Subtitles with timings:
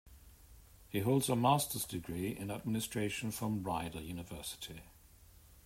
[0.89, 4.81] He holds a master's degree in administration from Rider University.